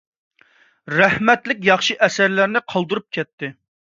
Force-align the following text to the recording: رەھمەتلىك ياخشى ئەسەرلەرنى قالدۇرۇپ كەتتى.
رەھمەتلىك 0.93 1.61
ياخشى 1.69 1.97
ئەسەرلەرنى 2.07 2.65
قالدۇرۇپ 2.73 3.07
كەتتى. 3.19 3.51